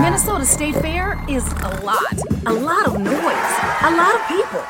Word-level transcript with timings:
Minnesota 0.00 0.44
State 0.44 0.74
Fair 0.76 1.18
is 1.26 1.46
a 1.62 1.80
lot, 1.82 2.20
a 2.44 2.52
lot 2.52 2.86
of 2.86 3.00
noise, 3.00 3.54
a 3.82 3.90
lot 3.96 4.14
of 4.14 4.28
people. 4.28 4.62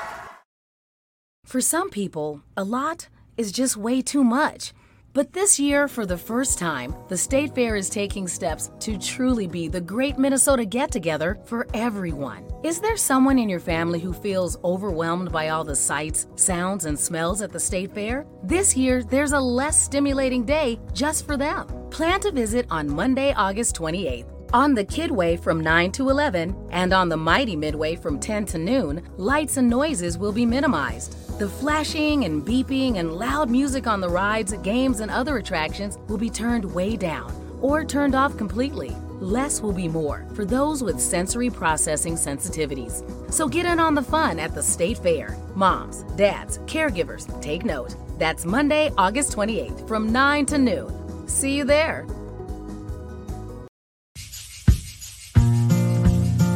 For 1.44 1.60
some 1.60 1.90
people, 1.90 2.42
a 2.56 2.62
lot 2.62 3.08
is 3.36 3.50
just 3.50 3.76
way 3.76 4.02
too 4.02 4.22
much. 4.22 4.72
But 5.14 5.32
this 5.32 5.58
year, 5.58 5.88
for 5.88 6.06
the 6.06 6.16
first 6.16 6.58
time, 6.58 6.94
the 7.08 7.16
State 7.16 7.54
Fair 7.54 7.74
is 7.74 7.88
taking 7.88 8.28
steps 8.28 8.70
to 8.80 8.98
truly 8.98 9.48
be 9.48 9.66
the 9.66 9.80
great 9.80 10.16
Minnesota 10.16 10.64
get 10.64 10.92
together 10.92 11.38
for 11.44 11.66
everyone. 11.74 12.46
Is 12.62 12.80
there 12.80 12.96
someone 12.96 13.38
in 13.38 13.48
your 13.48 13.60
family 13.60 13.98
who 13.98 14.12
feels 14.12 14.58
overwhelmed 14.62 15.32
by 15.32 15.48
all 15.48 15.64
the 15.64 15.74
sights, 15.74 16.28
sounds, 16.36 16.84
and 16.84 16.98
smells 16.98 17.42
at 17.42 17.50
the 17.50 17.58
State 17.58 17.92
Fair? 17.92 18.26
This 18.44 18.76
year, 18.76 19.02
there's 19.02 19.32
a 19.32 19.40
less 19.40 19.82
stimulating 19.82 20.44
day 20.44 20.78
just 20.92 21.26
for 21.26 21.36
them. 21.36 21.66
Plan 21.90 22.20
to 22.20 22.30
visit 22.30 22.66
on 22.70 22.88
Monday, 22.88 23.32
August 23.32 23.74
28th. 23.74 24.35
On 24.52 24.74
the 24.74 24.84
Kidway 24.84 25.38
from 25.38 25.60
9 25.60 25.90
to 25.92 26.08
11 26.08 26.68
and 26.70 26.92
on 26.92 27.08
the 27.08 27.16
Mighty 27.16 27.56
Midway 27.56 27.96
from 27.96 28.20
10 28.20 28.46
to 28.46 28.58
noon, 28.58 29.02
lights 29.16 29.56
and 29.56 29.68
noises 29.68 30.18
will 30.18 30.32
be 30.32 30.46
minimized. 30.46 31.38
The 31.40 31.48
flashing 31.48 32.24
and 32.24 32.46
beeping 32.46 32.96
and 32.96 33.16
loud 33.16 33.50
music 33.50 33.88
on 33.88 34.00
the 34.00 34.08
rides, 34.08 34.52
games, 34.62 35.00
and 35.00 35.10
other 35.10 35.38
attractions 35.38 35.98
will 36.08 36.16
be 36.16 36.30
turned 36.30 36.64
way 36.64 36.96
down 36.96 37.34
or 37.60 37.84
turned 37.84 38.14
off 38.14 38.36
completely. 38.36 38.94
Less 39.20 39.60
will 39.60 39.72
be 39.72 39.88
more 39.88 40.24
for 40.34 40.44
those 40.44 40.82
with 40.82 41.00
sensory 41.00 41.50
processing 41.50 42.14
sensitivities. 42.14 43.02
So 43.32 43.48
get 43.48 43.66
in 43.66 43.80
on 43.80 43.94
the 43.94 44.02
fun 44.02 44.38
at 44.38 44.54
the 44.54 44.62
State 44.62 44.98
Fair. 44.98 45.36
Moms, 45.56 46.04
dads, 46.14 46.58
caregivers, 46.60 47.28
take 47.42 47.64
note. 47.64 47.96
That's 48.18 48.44
Monday, 48.44 48.92
August 48.96 49.36
28th 49.36 49.88
from 49.88 50.12
9 50.12 50.46
to 50.46 50.58
noon. 50.58 51.28
See 51.28 51.56
you 51.56 51.64
there. 51.64 52.06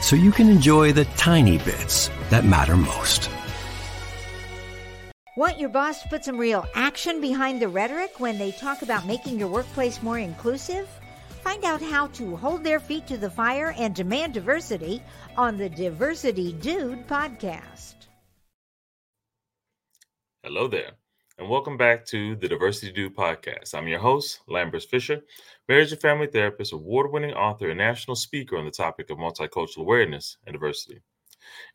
so 0.00 0.16
you 0.16 0.32
can 0.32 0.48
enjoy 0.48 0.92
the 0.92 1.04
tiny 1.16 1.58
bits 1.58 2.10
that 2.30 2.44
matter 2.44 2.76
most. 2.76 3.30
Want 5.36 5.58
your 5.58 5.68
boss 5.70 6.02
to 6.02 6.08
put 6.08 6.24
some 6.24 6.36
real 6.36 6.66
action 6.74 7.20
behind 7.20 7.62
the 7.62 7.68
rhetoric 7.68 8.18
when 8.18 8.36
they 8.36 8.52
talk 8.52 8.82
about 8.82 9.06
making 9.06 9.38
your 9.38 9.48
workplace 9.48 10.02
more 10.02 10.18
inclusive? 10.18 10.88
Find 11.42 11.64
out 11.64 11.80
how 11.80 12.08
to 12.08 12.36
hold 12.36 12.62
their 12.62 12.80
feet 12.80 13.06
to 13.06 13.16
the 13.16 13.30
fire 13.30 13.74
and 13.78 13.94
demand 13.94 14.34
diversity 14.34 15.02
on 15.36 15.56
the 15.56 15.68
Diversity 15.70 16.52
Dude 16.52 17.06
podcast. 17.06 17.94
Hello 20.42 20.68
there, 20.68 20.92
and 21.40 21.48
welcome 21.48 21.78
back 21.78 22.04
to 22.04 22.36
the 22.36 22.46
Diversity 22.46 22.92
Dude 22.92 23.16
podcast. 23.16 23.74
I'm 23.74 23.88
your 23.88 23.98
host, 23.98 24.40
Lambers 24.46 24.84
Fisher, 24.84 25.22
marriage 25.70 25.90
and 25.90 25.98
family 25.98 26.26
therapist, 26.26 26.74
award 26.74 27.10
winning 27.10 27.32
author, 27.32 27.70
and 27.70 27.78
national 27.78 28.14
speaker 28.14 28.58
on 28.58 28.66
the 28.66 28.70
topic 28.70 29.08
of 29.08 29.16
multicultural 29.16 29.78
awareness 29.78 30.36
and 30.44 30.52
diversity. 30.52 31.00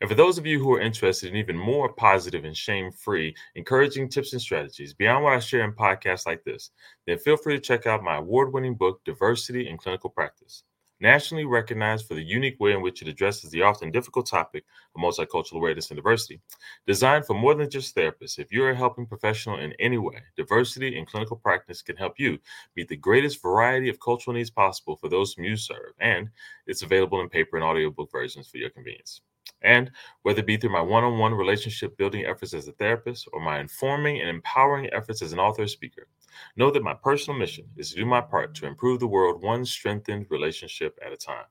And 0.00 0.08
for 0.08 0.14
those 0.14 0.38
of 0.38 0.46
you 0.46 0.60
who 0.60 0.72
are 0.74 0.80
interested 0.80 1.30
in 1.30 1.36
even 1.36 1.56
more 1.56 1.92
positive 1.92 2.44
and 2.44 2.56
shame 2.56 2.92
free, 2.92 3.34
encouraging 3.56 4.08
tips 4.08 4.32
and 4.34 4.40
strategies 4.40 4.94
beyond 4.94 5.24
what 5.24 5.32
I 5.32 5.40
share 5.40 5.64
in 5.64 5.72
podcasts 5.72 6.26
like 6.26 6.44
this, 6.44 6.70
then 7.08 7.18
feel 7.18 7.36
free 7.36 7.54
to 7.54 7.60
check 7.60 7.88
out 7.88 8.04
my 8.04 8.18
award 8.18 8.52
winning 8.52 8.76
book, 8.76 9.00
Diversity 9.04 9.68
in 9.68 9.78
Clinical 9.78 10.10
Practice. 10.10 10.62
Nationally 11.00 11.44
recognized 11.44 12.06
for 12.06 12.14
the 12.14 12.22
unique 12.22 12.58
way 12.58 12.72
in 12.72 12.80
which 12.80 13.02
it 13.02 13.08
addresses 13.08 13.50
the 13.50 13.60
often 13.60 13.90
difficult 13.90 14.26
topic 14.26 14.64
of 14.94 15.02
multicultural 15.02 15.56
awareness 15.56 15.90
and 15.90 15.96
diversity. 15.96 16.40
Designed 16.86 17.26
for 17.26 17.34
more 17.34 17.54
than 17.54 17.68
just 17.68 17.94
therapists, 17.94 18.38
if 18.38 18.50
you're 18.50 18.70
a 18.70 18.74
helping 18.74 19.06
professional 19.06 19.58
in 19.58 19.74
any 19.78 19.98
way, 19.98 20.22
diversity 20.36 20.96
in 20.96 21.04
clinical 21.04 21.36
practice 21.36 21.82
can 21.82 21.96
help 21.96 22.18
you 22.18 22.38
meet 22.76 22.88
the 22.88 22.96
greatest 22.96 23.42
variety 23.42 23.90
of 23.90 24.00
cultural 24.00 24.34
needs 24.34 24.50
possible 24.50 24.96
for 24.96 25.10
those 25.10 25.34
whom 25.34 25.44
you 25.44 25.56
serve. 25.56 25.92
And 26.00 26.30
it's 26.66 26.82
available 26.82 27.20
in 27.20 27.28
paper 27.28 27.56
and 27.56 27.64
audiobook 27.64 28.10
versions 28.10 28.48
for 28.48 28.56
your 28.56 28.70
convenience. 28.70 29.20
And 29.62 29.90
whether 30.22 30.40
it 30.40 30.46
be 30.46 30.56
through 30.56 30.70
my 30.70 30.80
one 30.80 31.04
on 31.04 31.18
one 31.18 31.34
relationship 31.34 31.96
building 31.96 32.24
efforts 32.26 32.54
as 32.54 32.68
a 32.68 32.72
therapist 32.72 33.28
or 33.32 33.40
my 33.40 33.58
informing 33.58 34.20
and 34.20 34.28
empowering 34.28 34.88
efforts 34.92 35.22
as 35.22 35.32
an 35.32 35.38
author 35.38 35.62
or 35.62 35.66
speaker, 35.66 36.08
know 36.56 36.70
that 36.70 36.82
my 36.82 36.94
personal 36.94 37.38
mission 37.38 37.66
is 37.76 37.90
to 37.90 37.96
do 37.96 38.06
my 38.06 38.20
part 38.20 38.54
to 38.54 38.66
improve 38.66 39.00
the 39.00 39.06
world 39.06 39.42
one 39.42 39.64
strengthened 39.64 40.26
relationship 40.30 40.98
at 41.04 41.12
a 41.12 41.16
time. 41.16 41.46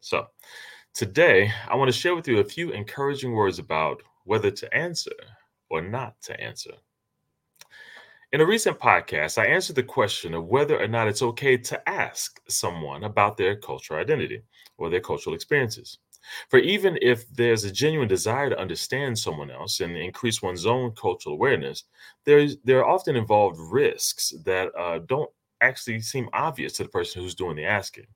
So, 0.00 0.26
today 0.94 1.50
I 1.68 1.76
want 1.76 1.88
to 1.88 1.96
share 1.98 2.14
with 2.14 2.28
you 2.28 2.38
a 2.38 2.44
few 2.44 2.70
encouraging 2.72 3.32
words 3.32 3.58
about 3.58 4.02
whether 4.24 4.50
to 4.50 4.74
answer 4.74 5.12
or 5.70 5.80
not 5.80 6.20
to 6.22 6.40
answer. 6.40 6.72
In 8.32 8.40
a 8.40 8.46
recent 8.46 8.78
podcast, 8.78 9.36
I 9.36 9.46
answered 9.46 9.76
the 9.76 9.82
question 9.82 10.32
of 10.32 10.46
whether 10.46 10.80
or 10.80 10.88
not 10.88 11.06
it's 11.06 11.20
okay 11.20 11.56
to 11.58 11.88
ask 11.88 12.40
someone 12.48 13.04
about 13.04 13.36
their 13.36 13.56
cultural 13.56 14.00
identity 14.00 14.42
or 14.78 14.88
their 14.88 15.00
cultural 15.00 15.34
experiences. 15.34 15.98
For 16.48 16.58
even 16.58 16.98
if 17.02 17.28
there's 17.34 17.64
a 17.64 17.72
genuine 17.72 18.08
desire 18.08 18.50
to 18.50 18.58
understand 18.58 19.18
someone 19.18 19.50
else 19.50 19.80
and 19.80 19.96
increase 19.96 20.42
one's 20.42 20.66
own 20.66 20.92
cultural 20.92 21.34
awareness, 21.34 21.84
there's 22.24 22.56
there 22.64 22.78
are 22.78 22.88
often 22.88 23.16
involved 23.16 23.58
risks 23.58 24.32
that 24.44 24.74
uh, 24.78 25.00
don't 25.06 25.30
actually 25.60 26.00
seem 26.00 26.28
obvious 26.32 26.74
to 26.74 26.84
the 26.84 26.88
person 26.88 27.22
who's 27.22 27.34
doing 27.34 27.56
the 27.56 27.64
asking. 27.64 28.06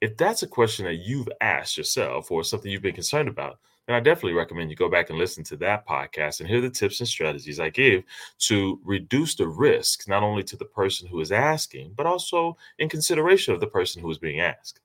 If 0.00 0.16
that's 0.16 0.42
a 0.42 0.48
question 0.48 0.84
that 0.84 0.96
you've 0.96 1.28
asked 1.40 1.76
yourself 1.76 2.30
or 2.30 2.44
something 2.44 2.70
you've 2.70 2.82
been 2.82 2.94
concerned 2.94 3.28
about, 3.28 3.58
then 3.86 3.96
I 3.96 4.00
definitely 4.00 4.34
recommend 4.34 4.70
you 4.70 4.76
go 4.76 4.88
back 4.88 5.10
and 5.10 5.18
listen 5.18 5.42
to 5.44 5.56
that 5.56 5.88
podcast 5.88 6.40
and 6.40 6.48
hear 6.48 6.60
the 6.60 6.70
tips 6.70 7.00
and 7.00 7.08
strategies 7.08 7.58
I 7.58 7.70
give 7.70 8.04
to 8.40 8.78
reduce 8.84 9.34
the 9.34 9.48
risk, 9.48 10.06
not 10.06 10.22
only 10.22 10.44
to 10.44 10.56
the 10.56 10.66
person 10.66 11.08
who 11.08 11.20
is 11.20 11.32
asking, 11.32 11.94
but 11.96 12.06
also 12.06 12.56
in 12.78 12.88
consideration 12.88 13.54
of 13.54 13.60
the 13.60 13.66
person 13.66 14.00
who 14.00 14.10
is 14.10 14.18
being 14.18 14.40
asked 14.40 14.80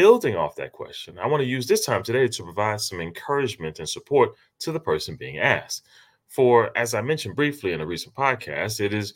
building 0.00 0.34
off 0.34 0.56
that 0.56 0.72
question, 0.72 1.18
I 1.18 1.26
want 1.26 1.42
to 1.42 1.46
use 1.46 1.66
this 1.66 1.84
time 1.84 2.02
today 2.02 2.26
to 2.26 2.42
provide 2.42 2.80
some 2.80 3.02
encouragement 3.02 3.80
and 3.80 3.86
support 3.86 4.30
to 4.60 4.72
the 4.72 4.80
person 4.80 5.14
being 5.14 5.40
asked. 5.40 5.86
For 6.26 6.74
as 6.74 6.94
I 6.94 7.02
mentioned 7.02 7.36
briefly 7.36 7.72
in 7.72 7.82
a 7.82 7.86
recent 7.86 8.14
podcast, 8.14 8.80
it 8.80 8.94
is 8.94 9.12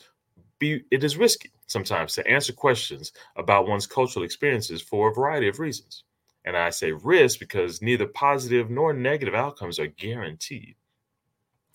be 0.59 0.83
it 0.91 1.03
is 1.03 1.17
risky 1.17 1.51
sometimes 1.69 2.13
to 2.15 2.27
answer 2.27 2.53
questions 2.53 3.13
about 3.37 3.67
one's 3.67 3.87
cultural 3.87 4.27
experiences 4.27 4.83
for 4.83 5.09
a 5.09 5.15
variety 5.15 5.49
of 5.49 5.59
reasons. 5.59 6.05
And 6.45 6.55
I 6.55 6.69
say 6.69 6.93
risk 6.93 7.39
because 7.39 7.81
neither 7.81 8.07
positive 8.07 8.69
nor 8.69 8.93
negative 8.93 9.35
outcomes 9.35 9.79
are 9.79 9.87
guaranteed. 9.87 10.77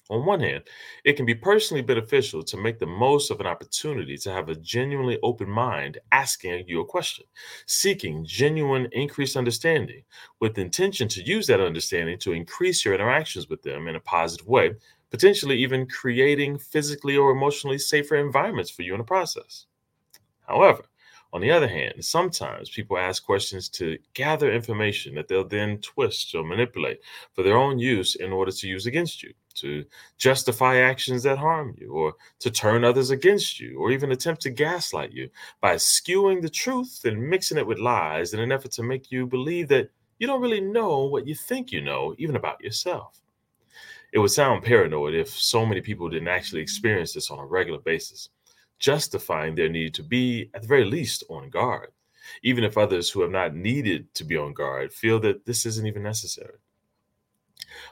On 0.10 0.26
one 0.26 0.40
hand, 0.40 0.64
it 1.04 1.14
can 1.14 1.26
be 1.28 1.36
personally 1.36 1.84
beneficial 1.84 2.42
to 2.42 2.58
make 2.58 2.80
the 2.80 2.88
most 2.88 3.30
of 3.30 3.40
an 3.40 3.46
opportunity 3.46 4.18
to 4.18 4.32
have 4.32 4.50
a 4.50 4.56
genuinely 4.56 5.20
open 5.22 5.48
mind 5.48 6.00
asking 6.12 6.64
you 6.68 6.82
a 6.82 6.86
question, 6.86 7.26
seeking 7.68 8.26
genuine 8.26 8.90
increased 8.92 9.38
understanding 9.38 10.04
with 10.40 10.58
intention 10.58 11.08
to 11.10 11.24
use 11.24 11.46
that 11.46 11.60
understanding 11.60 12.18
to 12.20 12.34
increase 12.34 12.84
your 12.84 12.96
interactions 12.96 13.50
with 13.50 13.62
them 13.62 13.88
in 13.88 13.98
a 13.98 14.00
positive 14.00 14.48
way, 14.48 14.72
potentially 15.12 15.58
even 15.58 15.86
creating 15.86 16.58
physically 16.58 17.16
or 17.16 17.30
emotionally 17.30 17.78
safer 17.78 18.16
environments 18.16 18.72
for 18.72 18.82
you 18.82 18.96
in 18.96 19.00
the 19.00 19.04
process. 19.04 19.68
However, 20.48 20.86
on 21.32 21.42
the 21.42 21.52
other 21.52 21.68
hand, 21.68 22.04
sometimes 22.04 22.72
people 22.72 22.98
ask 22.98 23.24
questions 23.24 23.70
to 23.70 24.00
gather 24.16 24.52
information 24.52 25.14
that 25.14 25.28
they'll 25.28 25.48
then 25.48 25.78
twist 25.78 26.34
or 26.34 26.44
manipulate 26.44 27.02
for 27.34 27.44
their 27.44 27.58
own 27.58 27.78
use 27.78 28.16
in 28.16 28.32
order 28.32 28.52
to 28.52 28.68
use 28.68 28.88
against 28.88 29.22
you, 29.22 29.32
to 29.56 29.86
justify 30.18 30.78
actions 30.78 31.24
that 31.24 31.38
harm 31.38 31.76
you, 31.78 31.92
or 31.92 32.14
to 32.40 32.52
turn 32.52 32.84
others 32.84 33.10
against 33.10 33.60
you, 33.60 33.80
or 33.80 33.92
even 33.92 34.12
attempt 34.12 34.42
to 34.44 34.50
gaslight 34.50 35.12
you 35.12 35.30
by 35.62 35.76
skewing 35.76 36.42
the 36.42 36.50
truth 36.50 37.02
and 37.06 37.30
mixing 37.30 37.58
it 37.58 37.68
with 37.68 37.80
lies 37.80 38.34
in 38.34 38.40
an 38.40 38.52
effort 38.52 38.72
to 38.72 38.84
make 38.84 39.12
you 39.12 39.26
believe 39.26 39.68
that 39.68 39.90
you 40.20 40.28
don't 40.28 40.42
really 40.42 40.62
know 40.62 41.06
what 41.06 41.28
you 41.28 41.36
think 41.36 41.72
you 41.72 41.82
know, 41.82 42.16
even 42.18 42.36
about 42.36 42.62
yourself. 42.62 43.22
It 44.12 44.20
would 44.20 44.32
sound 44.32 44.64
paranoid 44.64 45.14
if 45.14 45.30
so 45.30 45.66
many 45.66 45.82
people 45.82 46.10
didn't 46.10 46.28
actually 46.28 46.62
experience 46.62 47.14
this 47.14 47.30
on 47.30 47.40
a 47.40 47.46
regular 47.46 47.80
basis 47.80 48.30
justifying 48.80 49.56
their 49.56 49.70
need 49.70 49.94
to 49.94 50.04
be, 50.04 50.50
at 50.54 50.62
the 50.62 50.68
very 50.68 50.86
least, 50.86 51.24
on 51.30 51.50
guard, 51.50 51.90
even 52.44 52.64
if 52.64 52.78
others 52.78 53.10
who 53.10 53.22
have 53.22 53.32
not 53.32 53.54
needed 53.54 54.12
to 54.16 54.24
be 54.24 54.38
on 54.38 54.54
guard 54.54 54.92
feel 54.92 55.20
that 55.20 55.46
this 55.46 55.66
isn't 55.66 55.86
even 55.86 56.02
necessary. 56.02 56.58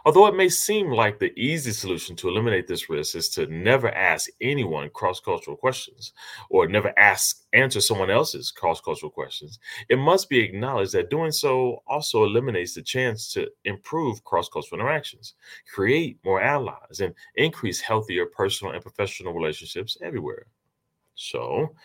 Although 0.06 0.28
it 0.28 0.36
may 0.36 0.50
seem 0.50 0.92
like 0.92 1.20
the 1.20 1.38
easy 1.40 1.72
solution 1.72 2.16
to 2.18 2.30
eliminate 2.30 2.68
this 2.68 2.90
risk 2.90 3.16
is 3.16 3.30
to 3.30 3.48
never 3.48 3.90
ask 3.92 4.30
anyone 4.42 4.90
cross 4.90 5.20
cultural 5.20 5.58
questions 5.58 6.14
or 6.50 6.68
never 6.68 6.94
ask 6.98 7.44
answer 7.54 7.82
someone 7.82 8.10
else's 8.10 8.52
cross 8.52 8.82
cultural 8.82 9.12
questions, 9.12 9.60
it 9.90 9.98
must 9.98 10.30
be 10.30 10.40
acknowledged 10.40 10.94
that 10.94 11.10
doing 11.10 11.32
so 11.32 11.82
also 11.88 12.24
eliminates 12.24 12.74
the 12.74 12.82
chance 12.82 13.32
to 13.34 13.50
improve 13.66 14.24
cross 14.24 14.50
cultural 14.50 14.80
interactions, 14.80 15.34
create 15.74 16.20
more 16.24 16.42
allies, 16.42 17.00
and 17.00 17.14
increase 17.36 17.80
healthier 17.80 18.26
personal 18.26 18.74
and 18.74 18.82
professional 18.82 19.34
relationships 19.34 19.98
everywhere. 20.02 20.48
So, 21.18 21.76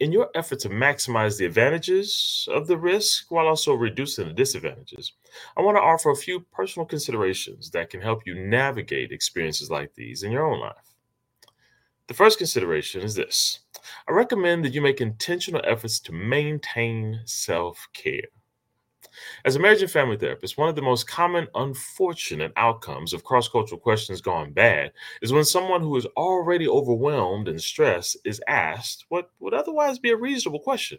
in 0.00 0.12
your 0.12 0.28
effort 0.34 0.60
to 0.60 0.68
maximize 0.68 1.38
the 1.38 1.46
advantages 1.46 2.46
of 2.50 2.66
the 2.66 2.76
risk 2.76 3.30
while 3.30 3.48
also 3.48 3.72
reducing 3.74 4.28
the 4.28 4.34
disadvantages, 4.34 5.12
I 5.56 5.62
want 5.62 5.76
to 5.78 5.82
offer 5.82 6.10
a 6.10 6.16
few 6.16 6.40
personal 6.40 6.86
considerations 6.86 7.70
that 7.70 7.88
can 7.88 8.02
help 8.02 8.26
you 8.26 8.34
navigate 8.34 9.10
experiences 9.10 9.70
like 9.70 9.94
these 9.94 10.22
in 10.22 10.30
your 10.30 10.44
own 10.46 10.60
life. 10.60 10.94
The 12.08 12.14
first 12.14 12.36
consideration 12.36 13.00
is 13.00 13.14
this 13.14 13.60
I 14.06 14.12
recommend 14.12 14.64
that 14.64 14.74
you 14.74 14.82
make 14.82 15.00
intentional 15.00 15.62
efforts 15.64 15.98
to 16.00 16.12
maintain 16.12 17.22
self 17.24 17.88
care. 17.94 18.28
As 19.44 19.56
a 19.56 19.60
marriage 19.60 19.82
and 19.82 19.90
family 19.90 20.16
therapist, 20.16 20.56
one 20.56 20.68
of 20.68 20.76
the 20.76 20.82
most 20.82 21.06
common 21.06 21.48
unfortunate 21.54 22.52
outcomes 22.56 23.12
of 23.12 23.24
cross 23.24 23.48
cultural 23.48 23.80
questions 23.80 24.20
gone 24.20 24.52
bad 24.52 24.92
is 25.20 25.32
when 25.32 25.44
someone 25.44 25.80
who 25.80 25.96
is 25.96 26.06
already 26.16 26.68
overwhelmed 26.68 27.48
and 27.48 27.60
stressed 27.60 28.16
is 28.24 28.40
asked 28.48 29.04
what 29.08 29.30
would 29.40 29.54
otherwise 29.54 29.98
be 29.98 30.10
a 30.10 30.16
reasonable 30.16 30.60
question, 30.60 30.98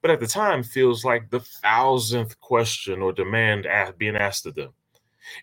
but 0.00 0.10
at 0.10 0.20
the 0.20 0.26
time 0.26 0.62
feels 0.62 1.04
like 1.04 1.30
the 1.30 1.40
thousandth 1.40 2.40
question 2.40 3.00
or 3.00 3.12
demand 3.12 3.66
being 3.98 4.16
asked 4.16 4.46
of 4.46 4.54
them. 4.54 4.72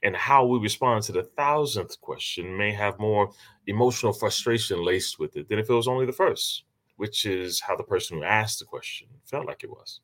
And 0.03 0.15
how 0.15 0.45
we 0.45 0.59
respond 0.59 1.03
to 1.03 1.11
the 1.11 1.23
thousandth 1.23 1.99
question 2.01 2.57
may 2.57 2.71
have 2.73 2.99
more 2.99 3.31
emotional 3.67 4.13
frustration 4.13 4.83
laced 4.83 5.19
with 5.19 5.37
it 5.37 5.47
than 5.47 5.59
if 5.59 5.69
it 5.69 5.73
was 5.73 5.87
only 5.87 6.05
the 6.05 6.11
first, 6.11 6.63
which 6.97 7.25
is 7.25 7.61
how 7.61 7.75
the 7.75 7.83
person 7.83 8.17
who 8.17 8.23
asked 8.23 8.59
the 8.59 8.65
question 8.65 9.07
felt 9.23 9.45
like 9.47 9.63
it 9.63 9.69
was. 9.69 10.01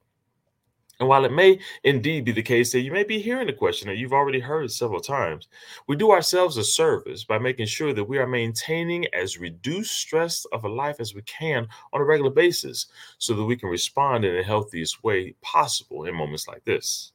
And 0.99 1.09
while 1.09 1.25
it 1.25 1.31
may 1.31 1.59
indeed 1.83 2.23
be 2.23 2.31
the 2.31 2.41
case 2.41 2.71
that 2.71 2.81
you 2.81 2.91
may 2.91 3.03
be 3.03 3.19
hearing 3.19 3.47
the 3.47 3.53
question 3.53 3.87
that 3.87 3.97
you've 3.97 4.13
already 4.13 4.39
heard 4.39 4.65
it 4.65 4.71
several 4.71 5.01
times, 5.01 5.49
we 5.87 5.95
do 5.95 6.11
ourselves 6.11 6.55
a 6.55 6.63
service 6.63 7.25
by 7.25 7.37
making 7.37 7.65
sure 7.65 7.93
that 7.93 8.03
we 8.03 8.17
are 8.17 8.27
maintaining 8.27 9.05
as 9.13 9.37
reduced 9.37 9.99
stress 9.99 10.45
of 10.53 10.63
a 10.63 10.69
life 10.69 11.01
as 11.01 11.13
we 11.13 11.21
can 11.23 11.67
on 11.91 11.99
a 11.99 12.05
regular 12.05 12.31
basis 12.31 12.87
so 13.17 13.33
that 13.33 13.43
we 13.43 13.57
can 13.57 13.69
respond 13.69 14.23
in 14.23 14.35
the 14.35 14.43
healthiest 14.43 15.03
way 15.03 15.35
possible 15.41 16.05
in 16.05 16.15
moments 16.15 16.47
like 16.47 16.63
this. 16.63 17.11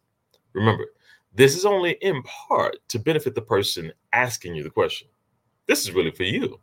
Remember, 0.52 0.86
this 1.34 1.56
is 1.56 1.64
only 1.64 1.92
in 2.02 2.22
part 2.22 2.76
to 2.88 2.98
benefit 2.98 3.34
the 3.34 3.42
person 3.42 3.92
asking 4.12 4.54
you 4.54 4.62
the 4.62 4.70
question. 4.70 5.08
This 5.66 5.80
is 5.80 5.92
really 5.92 6.10
for 6.10 6.24
you. 6.24 6.60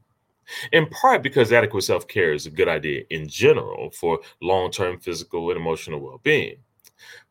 In 0.71 0.85
part 0.87 1.23
because 1.23 1.51
adequate 1.51 1.81
self 1.81 2.07
care 2.07 2.31
is 2.33 2.45
a 2.45 2.51
good 2.51 2.67
idea 2.67 3.03
in 3.09 3.27
general 3.27 3.89
for 3.91 4.19
long 4.41 4.71
term 4.71 4.99
physical 4.99 5.49
and 5.49 5.57
emotional 5.57 5.99
well 5.99 6.19
being. 6.23 6.57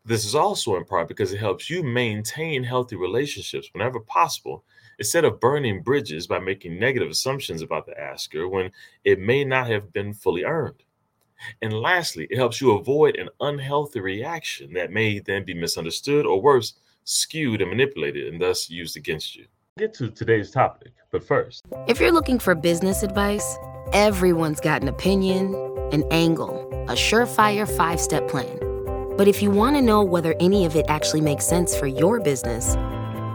This 0.05 0.25
is 0.25 0.35
also 0.35 0.75
in 0.75 0.85
part 0.85 1.07
because 1.07 1.33
it 1.33 1.39
helps 1.39 1.69
you 1.69 1.83
maintain 1.83 2.63
healthy 2.63 2.95
relationships 2.95 3.69
whenever 3.73 3.99
possible, 3.99 4.63
instead 4.99 5.25
of 5.25 5.39
burning 5.39 5.81
bridges 5.81 6.27
by 6.27 6.39
making 6.39 6.79
negative 6.79 7.09
assumptions 7.09 7.61
about 7.61 7.85
the 7.85 7.99
asker 7.99 8.47
when 8.47 8.71
it 9.03 9.19
may 9.19 9.43
not 9.43 9.67
have 9.67 9.93
been 9.93 10.13
fully 10.13 10.43
earned. 10.43 10.83
And 11.61 11.73
lastly, 11.73 12.27
it 12.29 12.37
helps 12.37 12.59
you 12.61 12.71
avoid 12.71 13.15
an 13.15 13.29
unhealthy 13.41 13.99
reaction 13.99 14.73
that 14.73 14.91
may 14.91 15.19
then 15.19 15.45
be 15.45 15.53
misunderstood 15.53 16.25
or 16.25 16.41
worse, 16.41 16.73
skewed 17.03 17.61
and 17.61 17.69
manipulated 17.69 18.27
and 18.31 18.41
thus 18.41 18.69
used 18.69 18.97
against 18.97 19.35
you. 19.35 19.45
Get 19.77 19.93
to 19.95 20.09
today's 20.09 20.49
topic, 20.49 20.93
but 21.11 21.23
first. 21.23 21.61
If 21.87 21.99
you're 21.99 22.11
looking 22.11 22.39
for 22.39 22.55
business 22.55 23.03
advice, 23.03 23.57
everyone's 23.93 24.59
got 24.59 24.81
an 24.81 24.87
opinion, 24.87 25.53
an 25.91 26.03
angle, 26.09 26.67
a 26.89 26.93
surefire 26.93 27.69
five 27.69 27.99
step 27.99 28.27
plan. 28.27 28.66
But 29.17 29.27
if 29.27 29.41
you 29.41 29.49
want 29.49 29.75
to 29.75 29.81
know 29.81 30.03
whether 30.03 30.35
any 30.39 30.65
of 30.65 30.75
it 30.75 30.85
actually 30.89 31.21
makes 31.21 31.43
sense 31.43 31.75
for 31.75 31.87
your 31.87 32.19
business, 32.19 32.75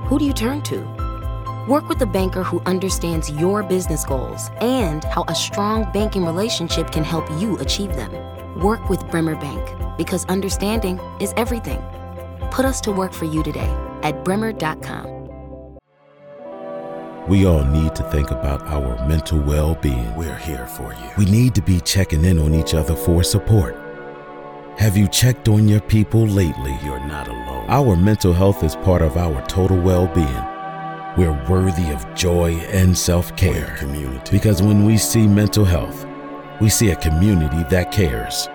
who 0.07 0.17
do 0.17 0.25
you 0.25 0.33
turn 0.33 0.63
to? 0.63 0.79
Work 1.69 1.89
with 1.89 2.01
a 2.03 2.07
banker 2.07 2.45
who 2.45 2.61
understands 2.61 3.31
your 3.33 3.65
business 3.65 4.05
goals 4.05 4.49
and 4.61 5.03
how 5.03 5.25
a 5.27 5.35
strong 5.35 5.91
banking 5.93 6.25
relationship 6.25 6.93
can 6.93 7.03
help 7.03 7.29
you 7.41 7.59
achieve 7.59 7.97
them. 7.97 8.13
Work 8.61 8.89
with 8.89 9.11
Bremer 9.11 9.35
Bank 9.35 9.97
because 9.99 10.25
understanding 10.27 11.01
is 11.19 11.35
everything. 11.37 11.83
Put 12.53 12.65
us 12.65 12.81
to 12.83 12.93
work 12.93 13.13
for 13.13 13.25
you 13.25 13.43
today 13.43 13.77
at 14.05 14.25
bremer.com. 14.25 15.09
We 17.29 17.45
all 17.45 17.65
need 17.65 17.97
to 17.97 18.05
think 18.11 18.31
about 18.31 18.63
our 18.69 19.05
mental 19.09 19.41
well 19.41 19.75
being. 19.75 20.15
We're 20.15 20.37
here 20.37 20.69
for 20.69 20.93
you. 20.93 21.11
We 21.19 21.25
need 21.25 21.57
to 21.57 21.63
be 21.63 21.81
checking 21.81 22.25
in 22.25 22.39
on 22.39 22.55
each 22.55 22.73
other 22.73 22.95
for 22.95 23.25
support. 23.25 23.82
Have 24.79 24.97
you 24.97 25.07
checked 25.07 25.49
on 25.49 25.69
your 25.69 25.83
people 25.83 26.27
lately? 26.27 26.75
You're 26.83 27.07
not 27.07 27.29
alone. 27.29 27.67
Our 27.69 27.95
mental 27.95 28.33
health 28.33 28.65
is 28.65 28.75
part 28.77 29.03
of 29.03 29.19
our 29.19 29.47
total 29.47 29.79
well 29.79 30.07
being. 30.09 30.45
We're 31.17 31.39
worthy 31.49 31.93
of 31.93 32.13
joy 32.15 32.55
and 32.73 32.97
self 32.97 33.37
care. 33.37 33.77
Community. 33.79 34.31
Because 34.31 34.63
when 34.63 34.87
we 34.87 34.97
see 34.97 35.27
mental 35.27 35.67
health, 35.67 36.07
we 36.61 36.69
see 36.71 36.91
a 36.91 36.97
community 36.97 37.63
that 37.69 37.93
cares. 37.93 38.49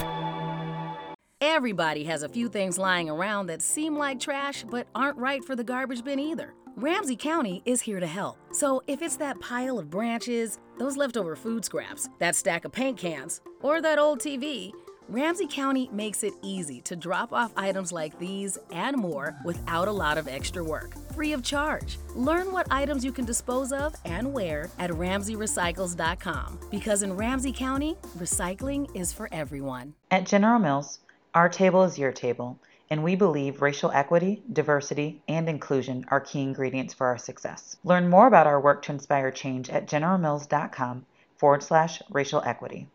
Everybody 1.41 2.03
has 2.03 2.21
a 2.23 2.29
few 2.29 2.49
things 2.49 2.77
lying 2.77 3.09
around 3.09 3.47
that 3.47 3.61
seem 3.61 3.97
like 3.97 4.19
trash 4.19 4.65
but 4.69 4.87
aren't 4.93 5.17
right 5.17 5.43
for 5.45 5.55
the 5.55 5.63
garbage 5.63 6.03
bin 6.03 6.19
either. 6.19 6.53
Ramsey 6.75 7.15
County 7.15 7.61
is 7.65 7.79
here 7.81 8.01
to 8.01 8.07
help. 8.07 8.37
So 8.55 8.81
if 8.87 9.01
it's 9.01 9.17
that 9.17 9.41
pile 9.41 9.77
of 9.79 9.89
branches, 9.89 10.59
those 10.79 10.95
leftover 10.95 11.35
food 11.35 11.65
scraps, 11.65 12.07
that 12.19 12.37
stack 12.37 12.63
of 12.63 12.71
paint 12.71 12.97
cans, 12.97 13.41
or 13.61 13.81
that 13.81 13.99
old 13.99 14.19
TV, 14.19 14.71
Ramsey 15.09 15.45
County 15.45 15.89
makes 15.91 16.23
it 16.23 16.31
easy 16.41 16.79
to 16.83 16.95
drop 16.95 17.33
off 17.33 17.51
items 17.57 17.91
like 17.91 18.17
these 18.17 18.57
and 18.71 18.95
more 18.95 19.35
without 19.43 19.89
a 19.89 19.91
lot 19.91 20.17
of 20.17 20.29
extra 20.29 20.63
work, 20.63 20.95
free 21.13 21.33
of 21.33 21.43
charge. 21.43 21.99
Learn 22.15 22.53
what 22.53 22.65
items 22.71 23.03
you 23.03 23.11
can 23.11 23.25
dispose 23.25 23.73
of 23.73 23.93
and 24.05 24.31
where 24.31 24.69
at 24.79 24.89
RamseyRecycles.com 24.89 26.59
because 26.71 27.03
in 27.03 27.17
Ramsey 27.17 27.51
County, 27.51 27.97
recycling 28.17 28.89
is 28.95 29.11
for 29.11 29.27
everyone. 29.33 29.93
At 30.11 30.25
General 30.25 30.59
Mills, 30.59 30.99
our 31.33 31.49
table 31.49 31.83
is 31.83 31.99
your 31.99 32.13
table 32.13 32.57
and 32.89 33.03
we 33.03 33.15
believe 33.15 33.61
racial 33.61 33.91
equity, 33.91 34.43
diversity, 34.53 35.21
and 35.27 35.49
inclusion 35.49 36.05
are 36.09 36.19
key 36.19 36.41
ingredients 36.41 36.93
for 36.93 37.07
our 37.07 37.17
success. 37.17 37.77
Learn 37.83 38.09
more 38.09 38.27
about 38.27 38.47
our 38.47 38.61
work 38.61 38.81
to 38.83 38.91
inspire 38.91 39.31
change 39.31 39.69
at 39.69 39.87
generalmills.com 39.87 41.05
forward 41.37 41.63
slash 41.63 42.01
racial 42.09 42.41
equity. 42.45 42.87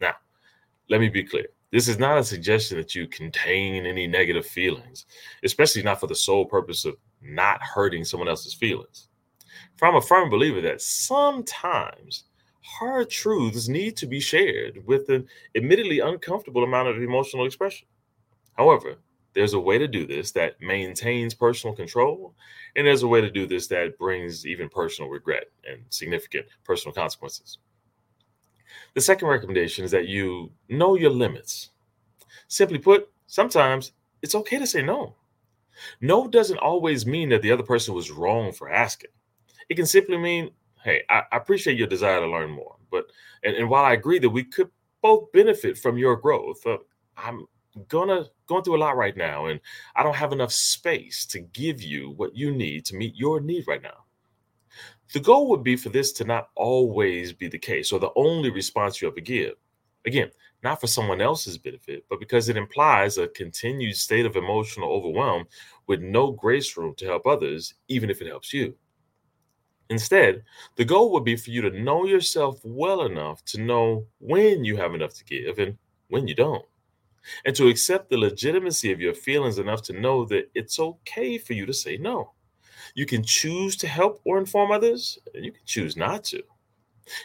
Now, 0.00 0.14
let 0.88 1.00
me 1.00 1.08
be 1.08 1.24
clear. 1.24 1.46
This 1.72 1.88
is 1.88 1.98
not 1.98 2.18
a 2.18 2.24
suggestion 2.24 2.78
that 2.78 2.94
you 2.94 3.06
contain 3.08 3.86
any 3.86 4.06
negative 4.06 4.46
feelings, 4.46 5.06
especially 5.42 5.82
not 5.82 6.00
for 6.00 6.06
the 6.06 6.14
sole 6.14 6.44
purpose 6.44 6.84
of 6.84 6.96
not 7.20 7.60
hurting 7.62 8.04
someone 8.04 8.28
else's 8.28 8.54
feelings. 8.54 9.08
I'm 9.82 9.96
a 9.96 10.00
firm 10.00 10.30
believer 10.30 10.60
that 10.62 10.80
sometimes 10.80 12.24
hard 12.62 13.10
truths 13.10 13.68
need 13.68 13.96
to 13.98 14.06
be 14.06 14.20
shared 14.20 14.86
with 14.86 15.08
an 15.08 15.26
admittedly 15.54 16.00
uncomfortable 16.00 16.64
amount 16.64 16.88
of 16.88 17.02
emotional 17.02 17.46
expression. 17.46 17.86
However, 18.54 18.96
there's 19.36 19.52
a 19.52 19.60
way 19.60 19.76
to 19.76 19.86
do 19.86 20.06
this 20.06 20.32
that 20.32 20.58
maintains 20.62 21.34
personal 21.34 21.76
control, 21.76 22.34
and 22.74 22.86
there's 22.86 23.02
a 23.02 23.08
way 23.08 23.20
to 23.20 23.30
do 23.30 23.46
this 23.46 23.66
that 23.66 23.98
brings 23.98 24.46
even 24.46 24.70
personal 24.70 25.10
regret 25.10 25.50
and 25.70 25.82
significant 25.90 26.46
personal 26.64 26.94
consequences. 26.94 27.58
The 28.94 29.02
second 29.02 29.28
recommendation 29.28 29.84
is 29.84 29.90
that 29.90 30.08
you 30.08 30.50
know 30.70 30.96
your 30.96 31.10
limits. 31.10 31.68
Simply 32.48 32.78
put, 32.78 33.10
sometimes 33.26 33.92
it's 34.22 34.34
okay 34.34 34.58
to 34.58 34.66
say 34.66 34.80
no. 34.80 35.14
No 36.00 36.26
doesn't 36.26 36.56
always 36.56 37.04
mean 37.04 37.28
that 37.28 37.42
the 37.42 37.52
other 37.52 37.62
person 37.62 37.92
was 37.92 38.10
wrong 38.10 38.52
for 38.52 38.70
asking. 38.70 39.10
It 39.68 39.74
can 39.74 39.84
simply 39.84 40.16
mean, 40.16 40.50
hey, 40.82 41.02
I, 41.10 41.24
appreciate 41.32 41.76
your 41.76 41.88
desire 41.88 42.20
to 42.20 42.26
learn 42.26 42.50
more. 42.50 42.76
But 42.90 43.04
and, 43.44 43.54
and 43.54 43.68
while 43.68 43.84
I 43.84 43.92
agree 43.92 44.18
that 44.18 44.30
we 44.30 44.44
could 44.44 44.70
both 45.02 45.30
benefit 45.32 45.76
from 45.76 45.98
your 45.98 46.16
growth, 46.16 46.66
uh, 46.66 46.78
I'm 47.18 47.46
gonna 47.88 48.26
going 48.46 48.62
through 48.62 48.76
a 48.76 48.78
lot 48.78 48.96
right 48.96 49.16
now, 49.16 49.46
and 49.46 49.60
I 49.94 50.02
don't 50.02 50.16
have 50.16 50.32
enough 50.32 50.52
space 50.52 51.26
to 51.26 51.40
give 51.40 51.82
you 51.82 52.10
what 52.16 52.36
you 52.36 52.52
need 52.52 52.84
to 52.86 52.96
meet 52.96 53.14
your 53.16 53.40
need 53.40 53.66
right 53.66 53.82
now. 53.82 54.04
The 55.12 55.20
goal 55.20 55.48
would 55.50 55.62
be 55.62 55.76
for 55.76 55.88
this 55.88 56.12
to 56.12 56.24
not 56.24 56.48
always 56.56 57.32
be 57.32 57.48
the 57.48 57.58
case 57.58 57.92
or 57.92 58.00
the 58.00 58.10
only 58.16 58.50
response 58.50 59.00
you 59.00 59.08
ever 59.08 59.20
give. 59.20 59.54
Again, 60.04 60.30
not 60.62 60.80
for 60.80 60.86
someone 60.86 61.20
else's 61.20 61.58
benefit, 61.58 62.04
but 62.08 62.20
because 62.20 62.48
it 62.48 62.56
implies 62.56 63.18
a 63.18 63.28
continued 63.28 63.96
state 63.96 64.26
of 64.26 64.36
emotional 64.36 64.90
overwhelm 64.90 65.46
with 65.86 66.00
no 66.00 66.32
grace 66.32 66.76
room 66.76 66.94
to 66.96 67.06
help 67.06 67.26
others, 67.26 67.74
even 67.88 68.10
if 68.10 68.20
it 68.20 68.26
helps 68.26 68.52
you. 68.52 68.74
Instead, 69.90 70.42
the 70.74 70.84
goal 70.84 71.12
would 71.12 71.24
be 71.24 71.36
for 71.36 71.50
you 71.50 71.62
to 71.62 71.70
know 71.70 72.04
yourself 72.04 72.58
well 72.64 73.02
enough 73.02 73.44
to 73.44 73.60
know 73.60 74.06
when 74.18 74.64
you 74.64 74.76
have 74.76 74.94
enough 74.94 75.14
to 75.14 75.24
give 75.24 75.58
and 75.58 75.76
when 76.08 76.26
you 76.26 76.34
don't, 76.34 76.64
and 77.44 77.54
to 77.56 77.68
accept 77.68 78.10
the 78.10 78.18
legitimacy 78.18 78.92
of 78.92 79.00
your 79.00 79.14
feelings 79.14 79.58
enough 79.58 79.82
to 79.82 80.00
know 80.00 80.24
that 80.26 80.50
it's 80.54 80.78
okay 80.78 81.38
for 81.38 81.52
you 81.52 81.66
to 81.66 81.72
say 81.72 81.96
no. 81.96 82.32
You 82.94 83.06
can 83.06 83.22
choose 83.22 83.76
to 83.76 83.86
help 83.86 84.20
or 84.24 84.38
inform 84.38 84.70
others, 84.70 85.18
and 85.34 85.44
you 85.44 85.52
can 85.52 85.62
choose 85.64 85.96
not 85.96 86.24
to. 86.24 86.42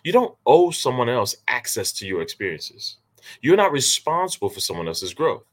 You 0.03 0.11
don't 0.11 0.35
owe 0.45 0.71
someone 0.71 1.09
else 1.09 1.35
access 1.47 1.91
to 1.93 2.07
your 2.07 2.21
experiences. 2.21 2.97
You're 3.41 3.57
not 3.57 3.71
responsible 3.71 4.49
for 4.49 4.59
someone 4.59 4.87
else's 4.87 5.13
growth. 5.13 5.43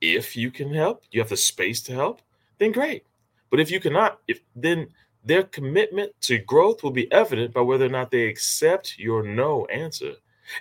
If 0.00 0.36
you 0.36 0.50
can 0.50 0.72
help, 0.72 1.04
you 1.10 1.20
have 1.20 1.28
the 1.28 1.36
space 1.36 1.82
to 1.82 1.92
help, 1.92 2.22
then 2.58 2.72
great. 2.72 3.04
But 3.50 3.60
if 3.60 3.70
you 3.70 3.80
cannot, 3.80 4.20
if 4.28 4.40
then 4.56 4.88
their 5.24 5.42
commitment 5.44 6.12
to 6.22 6.38
growth 6.38 6.82
will 6.82 6.90
be 6.90 7.10
evident 7.12 7.52
by 7.52 7.60
whether 7.60 7.84
or 7.84 7.90
not 7.90 8.10
they 8.10 8.26
accept 8.26 8.98
your 8.98 9.22
no 9.22 9.66
answer 9.66 10.14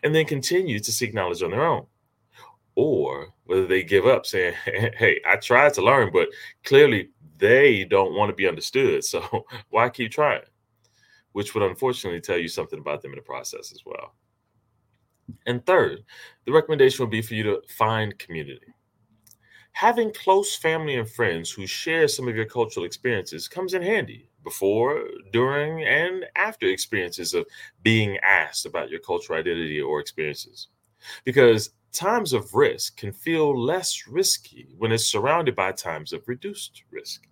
and 0.04 0.14
then 0.14 0.26
continue 0.26 0.80
to 0.80 0.92
seek 0.92 1.14
knowledge 1.14 1.42
on 1.42 1.52
their 1.52 1.66
own. 1.66 1.86
Or 2.82 3.34
whether 3.44 3.68
they 3.68 3.84
give 3.84 4.08
up 4.08 4.26
saying, 4.26 4.54
Hey, 4.66 5.20
I 5.28 5.36
tried 5.36 5.74
to 5.74 5.82
learn, 5.82 6.12
but 6.14 6.30
clearly 6.64 7.10
they 7.38 7.84
don't 7.84 8.14
want 8.14 8.30
to 8.30 8.36
be 8.36 8.48
understood. 8.48 9.04
So 9.04 9.46
why 9.70 9.90
keep 9.90 10.14
trying? 10.14 10.44
Which 11.34 11.54
would 11.54 11.64
unfortunately 11.64 12.22
tell 12.22 12.38
you 12.38 12.48
something 12.48 12.80
about 12.80 13.02
them 13.02 13.12
in 13.12 13.18
the 13.18 13.22
process 13.22 13.74
as 13.74 13.82
well. 13.86 14.16
And 15.46 15.66
third, 15.66 16.06
the 16.46 16.54
recommendation 16.54 17.04
would 17.04 17.12
be 17.12 17.22
for 17.22 17.34
you 17.34 17.44
to 17.44 17.62
find 17.68 18.18
community. 18.18 18.74
Having 19.74 20.14
close 20.14 20.56
family 20.56 20.96
and 20.96 21.10
friends 21.10 21.52
who 21.52 21.68
share 21.68 22.08
some 22.08 22.30
of 22.30 22.36
your 22.38 22.46
cultural 22.46 22.86
experiences 22.86 23.50
comes 23.50 23.74
in 23.74 23.82
handy 23.82 24.30
before, 24.46 25.04
during, 25.34 25.84
and 25.84 26.26
after 26.38 26.68
experiences 26.68 27.34
of 27.34 27.46
being 27.84 28.18
asked 28.20 28.66
about 28.66 28.90
your 28.90 29.02
cultural 29.02 29.38
identity 29.38 29.82
or 29.82 30.00
experiences. 30.00 30.70
Because 31.26 31.72
times 31.92 32.34
of 32.34 32.54
risk 32.54 32.98
can 32.98 33.12
feel 33.12 33.60
less 33.60 34.08
risky 34.08 34.68
when 34.78 34.92
it's 34.92 35.06
surrounded 35.06 35.56
by 35.56 35.72
times 35.72 36.14
of 36.14 36.28
reduced 36.28 36.84
risk. 36.92 37.28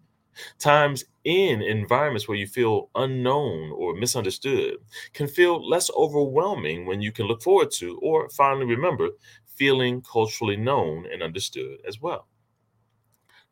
Times 0.59 1.05
in 1.23 1.61
environments 1.61 2.27
where 2.27 2.37
you 2.37 2.47
feel 2.47 2.89
unknown 2.95 3.71
or 3.71 3.95
misunderstood 3.95 4.77
can 5.13 5.27
feel 5.27 5.67
less 5.67 5.89
overwhelming 5.95 6.85
when 6.85 7.01
you 7.01 7.11
can 7.11 7.25
look 7.25 7.41
forward 7.41 7.71
to 7.71 7.97
or 7.99 8.29
finally 8.29 8.65
remember 8.65 9.09
feeling 9.45 10.01
culturally 10.01 10.55
known 10.55 11.07
and 11.11 11.23
understood 11.23 11.79
as 11.87 12.01
well. 12.01 12.27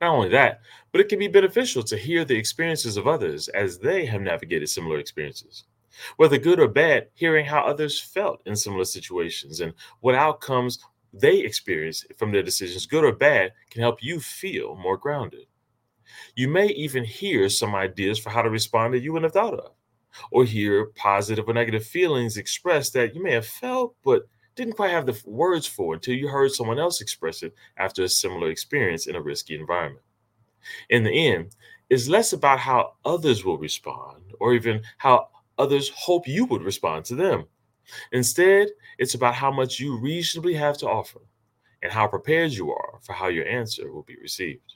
Not 0.02 0.12
only 0.12 0.30
that, 0.30 0.60
but 0.92 1.02
it 1.02 1.10
can 1.10 1.20
be 1.20 1.28
beneficial 1.28 1.82
to 1.84 1.98
hear 1.98 2.26
the 2.26 2.36
experiences 2.36 2.98
of 2.98 3.08
others 3.08 3.48
as 3.50 3.80
they 3.80 4.06
have 4.06 4.22
navigated 4.22 4.70
similar 4.70 5.00
experiences. 5.00 5.64
Whether 6.18 6.38
good 6.38 6.60
or 6.60 6.68
bad, 6.68 7.08
hearing 7.14 7.46
how 7.46 7.62
others 7.62 8.00
felt 8.00 8.42
in 8.46 8.56
similar 8.56 8.84
situations 8.84 9.62
and 9.62 9.74
what 10.02 10.14
outcomes 10.14 10.80
they 11.20 11.38
experience 11.40 12.06
from 12.18 12.32
their 12.32 12.44
decisions, 12.44 12.86
good 12.86 13.04
or 13.04 13.14
bad, 13.14 13.54
can 13.70 13.82
help 13.82 14.04
you 14.04 14.20
feel 14.20 14.76
more 14.76 14.98
grounded. 14.98 15.46
You 16.36 16.48
may 16.48 16.68
even 16.68 17.04
hear 17.04 17.50
some 17.50 17.76
ideas 17.76 18.20
for 18.20 18.30
how 18.30 18.42
to 18.42 18.50
respond 18.50 18.94
that 18.94 19.02
you 19.02 19.14
wouldn't 19.14 19.34
have 19.34 19.42
thought 19.44 19.60
of, 19.60 19.72
or 20.32 20.46
hear 20.46 20.88
positive 20.96 21.48
or 21.48 21.54
negative 21.54 21.86
feelings 21.86 22.38
expressed 22.38 22.94
that 22.94 23.16
you 23.16 23.24
may 23.24 23.32
have 23.32 23.48
felt 23.48 23.96
but 24.04 24.28
didn't 24.56 24.74
quite 24.76 24.92
have 24.92 25.06
the 25.06 25.22
words 25.26 25.68
for 25.68 25.94
until 25.94 26.16
you 26.16 26.28
heard 26.28 26.52
someone 26.52 26.80
else 26.80 27.02
express 27.02 27.44
it 27.44 27.54
after 27.78 28.04
a 28.04 28.10
similar 28.10 28.50
experience 28.50 29.08
in 29.08 29.16
a 29.16 29.22
risky 29.22 29.56
environment. 29.56 30.06
In 30.90 31.04
the 31.04 31.28
end, 31.28 31.56
it's 31.90 32.08
less 32.08 32.34
about 32.34 32.60
how 32.60 32.94
others 33.04 33.46
will 33.46 33.58
respond 33.58 34.34
or 34.40 34.54
even 34.54 34.82
how 34.98 35.30
others 35.58 35.90
hope 35.90 36.28
you 36.28 36.46
would 36.46 36.64
respond 36.64 37.06
to 37.06 37.16
them. 37.16 37.46
Instead, 38.12 38.70
it's 38.98 39.14
about 39.14 39.36
how 39.36 39.52
much 39.52 39.80
you 39.80 39.98
reasonably 39.98 40.54
have 40.54 40.78
to 40.80 40.90
offer 40.90 41.22
and 41.84 41.92
how 41.92 42.08
prepared 42.08 42.52
you 42.52 42.72
are 42.72 43.00
for 43.02 43.14
how 43.14 43.28
your 43.28 43.48
answer 43.48 43.92
will 43.92 44.04
be 44.04 44.18
received. 44.22 44.76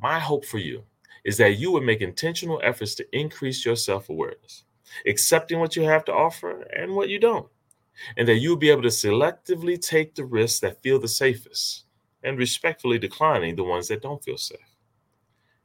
My 0.00 0.18
hope 0.18 0.44
for 0.44 0.58
you 0.58 0.84
is 1.24 1.36
that 1.36 1.58
you 1.58 1.70
would 1.72 1.82
make 1.82 2.00
intentional 2.00 2.60
efforts 2.64 2.94
to 2.96 3.16
increase 3.16 3.64
your 3.64 3.76
self 3.76 4.08
awareness, 4.08 4.64
accepting 5.06 5.60
what 5.60 5.76
you 5.76 5.82
have 5.82 6.04
to 6.06 6.14
offer 6.14 6.62
and 6.74 6.94
what 6.94 7.08
you 7.08 7.18
don't, 7.18 7.48
and 8.16 8.26
that 8.26 8.38
you'll 8.38 8.56
be 8.56 8.70
able 8.70 8.82
to 8.82 8.88
selectively 8.88 9.80
take 9.80 10.14
the 10.14 10.24
risks 10.24 10.60
that 10.60 10.82
feel 10.82 10.98
the 10.98 11.08
safest 11.08 11.84
and 12.22 12.38
respectfully 12.38 12.98
declining 12.98 13.56
the 13.56 13.64
ones 13.64 13.88
that 13.88 14.02
don't 14.02 14.24
feel 14.24 14.38
safe, 14.38 14.58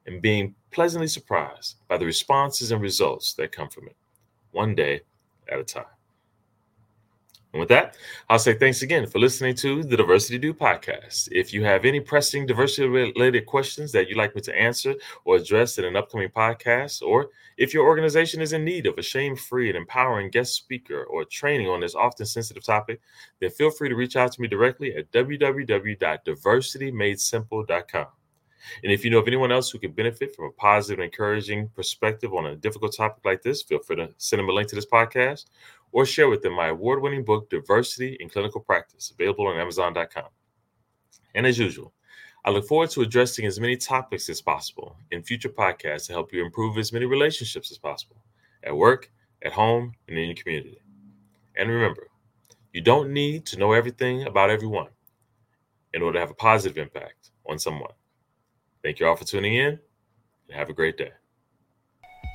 and 0.06 0.22
being 0.22 0.56
pleasantly 0.72 1.08
surprised 1.08 1.76
by 1.88 1.98
the 1.98 2.06
responses 2.06 2.72
and 2.72 2.82
results 2.82 3.34
that 3.34 3.52
come 3.52 3.70
from 3.70 3.88
it, 3.88 3.96
one 4.52 4.76
day 4.76 5.02
at 5.50 5.60
a 5.60 5.64
time. 5.64 5.95
And 7.56 7.60
with 7.62 7.70
that, 7.70 7.96
I'll 8.30 8.38
say 8.38 8.54
thanks 8.54 8.82
again 8.82 9.08
for 9.08 9.18
listening 9.18 9.56
to 9.56 9.82
the 9.82 9.96
Diversity 9.96 10.38
Dude 10.38 10.60
podcast. 10.60 11.30
If 11.32 11.54
you 11.54 11.64
have 11.64 11.86
any 11.86 12.02
pressing 12.02 12.46
diversity 12.46 12.90
related 12.90 13.46
questions 13.46 13.94
that 13.94 14.10
you'd 14.10 14.18
like 14.18 14.36
me 14.36 14.42
to 14.42 14.54
answer 14.54 14.94
or 15.24 15.38
address 15.38 15.78
in 15.78 15.86
an 15.86 15.96
upcoming 15.96 16.28
podcast, 16.28 17.02
or 17.02 17.30
if 17.56 17.74
your 17.74 17.88
organization 17.88 18.42
is 18.42 18.52
in 18.52 18.66
need 18.66 18.88
of 18.88 18.98
a 18.98 19.02
shame 19.02 19.38
free 19.38 19.70
and 19.70 19.78
empowering 19.78 20.32
guest 20.32 20.56
speaker 20.56 21.06
or 21.06 21.24
training 21.24 21.70
on 21.70 21.80
this 21.80 21.96
often 21.96 22.26
sensitive 22.26 22.66
topic, 22.66 23.00
then 23.40 23.52
feel 23.52 23.72
free 23.72 23.88
to 23.88 23.96
reach 23.96 24.18
out 24.18 24.34
to 24.34 24.42
me 24.42 24.50
directly 24.50 24.94
at 24.94 25.10
www.diversitymadesimple.com. 25.14 28.08
And 28.84 28.92
if 28.92 29.06
you 29.06 29.12
know 29.12 29.20
of 29.20 29.28
anyone 29.28 29.52
else 29.52 29.70
who 29.70 29.78
could 29.80 29.96
benefit 29.96 30.36
from 30.36 30.46
a 30.46 30.52
positive 30.52 31.00
and 31.00 31.06
encouraging 31.06 31.70
perspective 31.70 32.34
on 32.34 32.48
a 32.48 32.56
difficult 32.56 32.98
topic 32.98 33.24
like 33.24 33.44
this, 33.44 33.62
feel 33.62 33.80
free 33.80 33.98
to 33.98 34.10
send 34.18 34.40
them 34.40 34.50
a 34.50 34.52
link 34.52 34.68
to 34.70 34.76
this 34.76 34.88
podcast 34.88 35.46
or 35.96 36.06
share 36.06 36.28
with 36.28 36.42
them 36.42 36.52
my 36.52 36.68
award 36.68 37.02
winning 37.02 37.24
book, 37.24 37.50
Diversity 37.50 38.18
in 38.20 38.28
Clinical 38.28 38.60
Practice, 38.60 39.12
available 39.12 39.48
on 39.48 39.58
Amazon.com. 39.58 40.26
And 41.36 41.48
as 41.48 41.58
usual, 41.58 41.94
I 42.44 42.50
look 42.50 42.68
forward 42.68 42.90
to 42.90 43.02
addressing 43.02 43.46
as 43.46 43.62
many 43.62 43.78
topics 43.78 44.28
as 44.28 44.42
possible 44.42 44.98
in 45.12 45.24
future 45.24 45.48
podcasts 45.48 46.08
to 46.08 46.12
help 46.12 46.34
you 46.34 46.44
improve 46.44 46.78
as 46.78 46.92
many 46.92 47.06
relationships 47.06 47.72
as 47.72 47.78
possible 47.78 48.18
at 48.66 48.76
work, 48.76 49.10
at 49.46 49.54
home, 49.54 49.94
and 50.10 50.18
in 50.18 50.26
your 50.26 50.36
community. 50.36 50.82
And 51.58 51.70
remember, 51.70 52.10
you 52.74 52.82
don't 52.82 53.14
need 53.14 53.46
to 53.46 53.58
know 53.58 53.72
everything 53.72 54.28
about 54.28 54.50
everyone 54.50 54.90
in 55.94 56.02
order 56.02 56.18
to 56.18 56.20
have 56.20 56.32
a 56.32 56.36
positive 56.36 56.78
impact 56.78 57.32
on 57.48 57.58
someone. 57.58 57.94
Thank 58.84 59.00
you 59.00 59.08
all 59.08 59.16
for 59.16 59.24
tuning 59.24 59.56
in 59.56 59.80
and 60.50 60.58
have 60.58 60.70
a 60.70 60.74
great 60.74 60.98
day. 60.98 61.12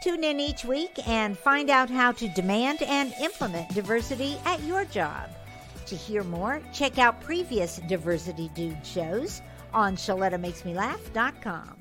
Tune 0.01 0.25
in 0.25 0.41
each 0.41 0.65
week 0.65 0.99
and 1.07 1.37
find 1.37 1.69
out 1.69 1.91
how 1.91 2.13
to 2.13 2.29
demand 2.29 2.83
and 2.83 3.13
implement 3.21 3.69
diversity 3.75 4.39
at 4.47 4.63
your 4.63 4.87
job. 4.87 5.29
To 5.87 5.95
hear 5.95 6.25
more, 6.25 6.63
check 6.73 6.99
out 6.99 7.21
previous 7.21 7.81
Diversity 7.87 8.51
Dude 8.55 8.85
shows 8.85 9.43
on 9.75 9.97
ShalettaMakesMeLaugh.com. 9.97 11.77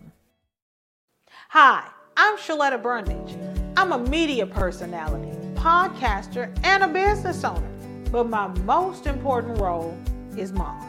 Hi, 1.50 1.88
I'm 2.18 2.38
Shaletta 2.38 2.82
Brundage. 2.82 3.38
I'm 3.78 3.94
a 3.94 3.98
media 3.98 4.46
personality, 4.46 5.38
podcaster, 5.56 6.54
and 6.66 6.84
a 6.84 6.88
business 6.88 7.44
owner. 7.46 7.72
But 8.12 8.28
my 8.28 8.48
most 8.64 9.06
important 9.08 9.60
role 9.60 9.98
is 10.38 10.52
mom. 10.52 10.89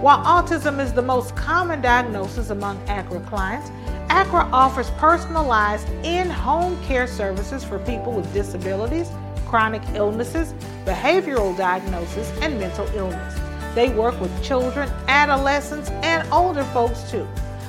While 0.00 0.24
autism 0.24 0.80
is 0.80 0.94
the 0.94 1.02
most 1.02 1.36
common 1.36 1.82
diagnosis 1.82 2.48
among 2.48 2.78
ACRA 2.88 3.20
clients, 3.26 3.70
ACRA 4.08 4.48
offers 4.50 4.88
personalized 4.92 5.90
in 6.02 6.30
home 6.30 6.82
care 6.84 7.06
services 7.06 7.62
for 7.64 7.78
people 7.80 8.14
with 8.14 8.32
disabilities, 8.32 9.10
chronic 9.44 9.82
illnesses, 9.92 10.54
behavioral 10.86 11.54
diagnosis, 11.54 12.32
and 12.40 12.58
mental 12.58 12.86
illness. 12.96 13.38
They 13.74 13.90
work 13.90 14.18
with 14.22 14.42
children, 14.42 14.88
adolescents, 15.06 15.90
and 16.02 16.26
older 16.32 16.64
folks 16.64 17.10
too. 17.10 17.28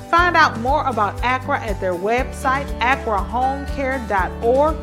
Find 0.09 0.37
out 0.37 0.57
more 0.61 0.87
about 0.87 1.21
ACRA 1.23 1.59
at 1.59 1.81
their 1.81 1.95
website, 1.95 2.65
acrahomecare.org. 2.79 4.77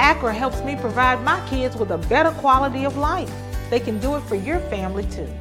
ACRA 0.00 0.34
helps 0.34 0.60
me 0.64 0.74
provide 0.74 1.22
my 1.22 1.40
kids 1.48 1.76
with 1.76 1.92
a 1.92 1.98
better 2.08 2.32
quality 2.32 2.84
of 2.84 2.96
life. 2.96 3.32
They 3.70 3.78
can 3.78 4.00
do 4.00 4.16
it 4.16 4.22
for 4.22 4.34
your 4.34 4.58
family 4.58 5.04
too. 5.04 5.32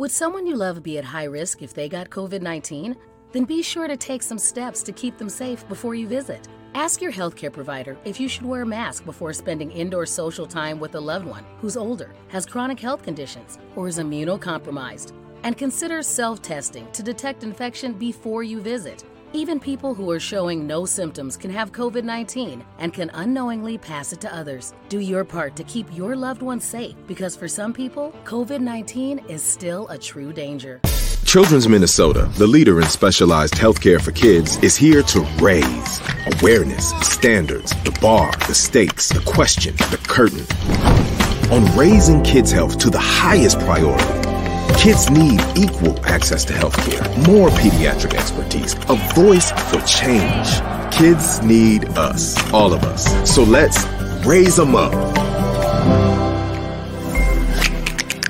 Would 0.00 0.10
someone 0.10 0.46
you 0.46 0.56
love 0.56 0.82
be 0.82 0.96
at 0.96 1.04
high 1.04 1.24
risk 1.24 1.60
if 1.60 1.74
they 1.74 1.86
got 1.86 2.08
COVID 2.08 2.40
19? 2.40 2.96
Then 3.32 3.44
be 3.44 3.62
sure 3.62 3.86
to 3.86 3.98
take 3.98 4.22
some 4.22 4.38
steps 4.38 4.82
to 4.84 4.92
keep 4.92 5.18
them 5.18 5.28
safe 5.28 5.68
before 5.68 5.94
you 5.94 6.08
visit. 6.08 6.48
Ask 6.72 7.02
your 7.02 7.12
healthcare 7.12 7.52
provider 7.52 7.98
if 8.06 8.18
you 8.18 8.26
should 8.26 8.46
wear 8.46 8.62
a 8.62 8.66
mask 8.66 9.04
before 9.04 9.34
spending 9.34 9.70
indoor 9.70 10.06
social 10.06 10.46
time 10.46 10.80
with 10.80 10.94
a 10.94 11.00
loved 11.00 11.26
one 11.26 11.44
who's 11.58 11.76
older, 11.76 12.14
has 12.28 12.46
chronic 12.46 12.80
health 12.80 13.02
conditions, 13.02 13.58
or 13.76 13.88
is 13.88 13.98
immunocompromised. 13.98 15.12
And 15.42 15.58
consider 15.58 16.02
self 16.02 16.40
testing 16.40 16.90
to 16.92 17.02
detect 17.02 17.44
infection 17.44 17.92
before 17.92 18.42
you 18.42 18.62
visit. 18.62 19.04
Even 19.32 19.60
people 19.60 19.94
who 19.94 20.10
are 20.10 20.18
showing 20.18 20.66
no 20.66 20.84
symptoms 20.84 21.36
can 21.36 21.52
have 21.52 21.70
COVID 21.70 22.02
19 22.02 22.64
and 22.78 22.92
can 22.92 23.10
unknowingly 23.14 23.78
pass 23.78 24.12
it 24.12 24.20
to 24.22 24.34
others. 24.34 24.74
Do 24.88 24.98
your 24.98 25.24
part 25.24 25.54
to 25.54 25.64
keep 25.64 25.86
your 25.96 26.16
loved 26.16 26.42
ones 26.42 26.64
safe 26.64 26.96
because 27.06 27.36
for 27.36 27.46
some 27.46 27.72
people, 27.72 28.12
COVID 28.24 28.60
19 28.60 29.20
is 29.28 29.42
still 29.42 29.86
a 29.86 29.96
true 29.96 30.32
danger. 30.32 30.80
Children's 31.24 31.68
Minnesota, 31.68 32.28
the 32.38 32.46
leader 32.46 32.80
in 32.80 32.86
specialized 32.88 33.54
healthcare 33.54 34.00
for 34.00 34.10
kids, 34.10 34.56
is 34.64 34.74
here 34.74 35.02
to 35.04 35.20
raise 35.40 36.00
awareness, 36.40 36.90
standards, 37.02 37.70
the 37.84 37.96
bar, 38.00 38.32
the 38.48 38.54
stakes, 38.54 39.10
the 39.10 39.20
question, 39.20 39.76
the 39.76 40.00
curtain. 40.08 40.44
On 41.52 41.78
raising 41.78 42.20
kids' 42.24 42.50
health 42.50 42.78
to 42.78 42.90
the 42.90 42.98
highest 42.98 43.60
priority. 43.60 44.19
Kids 44.80 45.10
need 45.10 45.42
equal 45.58 45.94
access 46.06 46.42
to 46.46 46.54
healthcare, 46.54 47.26
more 47.28 47.50
pediatric 47.50 48.14
expertise, 48.14 48.72
a 48.88 48.96
voice 49.14 49.52
for 49.68 49.78
change. 49.82 50.48
Kids 50.90 51.42
need 51.42 51.84
us, 51.98 52.34
all 52.50 52.72
of 52.72 52.82
us. 52.84 53.04
So 53.30 53.42
let's 53.42 53.84
raise 54.24 54.56
them 54.56 54.74
up. 54.74 54.92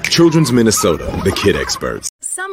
Children's 0.02 0.50
Minnesota, 0.50 1.04
the 1.25 1.30
kid 1.30 1.54
experts. 1.54 2.11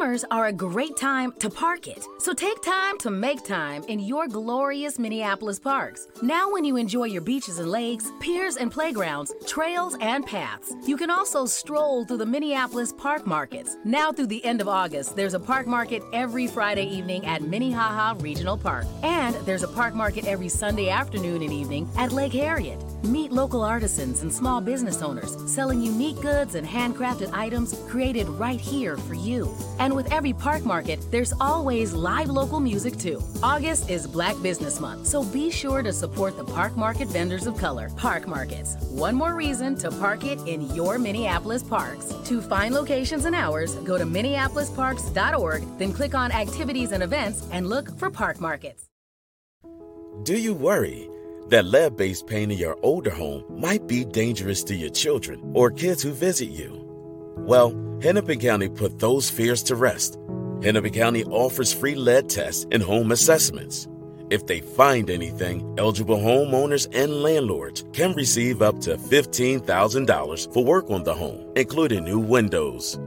Summers 0.08 0.24
are 0.30 0.46
a 0.46 0.52
great 0.54 0.96
time 0.96 1.32
to 1.38 1.50
park 1.50 1.86
it. 1.86 2.02
So 2.16 2.32
take 2.32 2.62
time 2.62 2.96
to 3.00 3.10
make 3.10 3.44
time 3.44 3.84
in 3.88 4.00
your 4.00 4.26
glorious 4.26 4.98
Minneapolis 4.98 5.58
parks. 5.58 6.08
Now, 6.22 6.50
when 6.50 6.64
you 6.64 6.76
enjoy 6.76 7.04
your 7.04 7.20
beaches 7.20 7.58
and 7.58 7.70
lakes, 7.70 8.10
piers 8.18 8.56
and 8.56 8.72
playgrounds, 8.72 9.34
trails 9.46 9.98
and 10.00 10.24
paths, 10.24 10.72
you 10.86 10.96
can 10.96 11.10
also 11.10 11.44
stroll 11.44 12.06
through 12.06 12.16
the 12.16 12.24
Minneapolis 12.24 12.90
park 12.90 13.26
markets. 13.26 13.76
Now, 13.84 14.10
through 14.10 14.28
the 14.28 14.42
end 14.46 14.62
of 14.62 14.68
August, 14.68 15.14
there's 15.14 15.34
a 15.34 15.40
park 15.40 15.66
market 15.66 16.02
every 16.14 16.46
Friday 16.46 16.86
evening 16.86 17.26
at 17.26 17.42
Minnehaha 17.42 18.18
Regional 18.22 18.56
Park. 18.56 18.86
And 19.02 19.34
there's 19.44 19.62
a 19.62 19.68
park 19.68 19.94
market 19.94 20.24
every 20.24 20.48
Sunday 20.48 20.88
afternoon 20.88 21.42
and 21.42 21.52
evening 21.52 21.86
at 21.98 22.12
Lake 22.12 22.32
Harriet. 22.32 22.82
Meet 23.04 23.30
local 23.30 23.62
artisans 23.62 24.22
and 24.22 24.32
small 24.32 24.62
business 24.62 25.02
owners 25.02 25.36
selling 25.52 25.82
unique 25.82 26.20
goods 26.22 26.54
and 26.54 26.66
handcrafted 26.66 27.30
items 27.32 27.78
created 27.88 28.26
right 28.26 28.60
here 28.60 28.96
for 28.96 29.14
you. 29.14 29.54
And 29.78 29.97
with 29.98 30.12
every 30.12 30.32
park 30.32 30.64
market, 30.64 31.00
there's 31.10 31.34
always 31.40 31.92
live 31.92 32.28
local 32.28 32.60
music 32.60 32.96
too. 32.96 33.20
August 33.42 33.90
is 33.90 34.06
Black 34.06 34.40
Business 34.40 34.78
Month, 34.78 35.08
so 35.08 35.24
be 35.24 35.50
sure 35.50 35.82
to 35.82 35.92
support 35.92 36.36
the 36.36 36.44
park 36.44 36.76
market 36.76 37.08
vendors 37.08 37.48
of 37.48 37.58
color, 37.58 37.90
Park 37.96 38.28
Markets. 38.28 38.76
One 38.90 39.16
more 39.16 39.34
reason 39.34 39.74
to 39.78 39.90
park 39.90 40.24
it 40.24 40.38
in 40.46 40.72
your 40.72 41.00
Minneapolis 41.00 41.64
parks. 41.64 42.14
To 42.26 42.40
find 42.40 42.72
locations 42.72 43.24
and 43.24 43.34
hours, 43.34 43.74
go 43.90 43.98
to 43.98 44.04
minneapolisparks.org, 44.04 45.78
then 45.78 45.92
click 45.92 46.14
on 46.14 46.30
activities 46.30 46.92
and 46.92 47.02
events 47.02 47.44
and 47.50 47.68
look 47.68 47.90
for 47.98 48.08
park 48.08 48.40
markets. 48.40 48.84
Do 50.22 50.38
you 50.38 50.54
worry 50.54 51.10
that 51.48 51.64
lead 51.64 51.96
based 51.96 52.28
paint 52.28 52.52
in 52.52 52.58
your 52.58 52.78
older 52.82 53.10
home 53.10 53.42
might 53.50 53.88
be 53.88 54.04
dangerous 54.04 54.62
to 54.64 54.76
your 54.76 54.90
children 54.90 55.40
or 55.54 55.72
kids 55.72 56.04
who 56.04 56.12
visit 56.12 56.50
you? 56.50 56.84
Well, 57.38 57.87
Hennepin 58.00 58.38
County 58.38 58.68
put 58.68 59.00
those 59.00 59.28
fears 59.28 59.60
to 59.64 59.74
rest. 59.74 60.18
Hennepin 60.62 60.92
County 60.92 61.24
offers 61.24 61.72
free 61.72 61.96
lead 61.96 62.28
tests 62.30 62.64
and 62.70 62.80
home 62.80 63.10
assessments. 63.10 63.88
If 64.30 64.46
they 64.46 64.60
find 64.60 65.10
anything, 65.10 65.74
eligible 65.78 66.18
homeowners 66.18 66.86
and 66.94 67.22
landlords 67.22 67.84
can 67.92 68.12
receive 68.12 68.62
up 68.62 68.78
to 68.82 68.96
$15,000 68.96 70.54
for 70.54 70.64
work 70.64 70.90
on 70.90 71.02
the 71.02 71.14
home, 71.14 71.52
including 71.56 72.04
new 72.04 72.20
windows. 72.20 73.00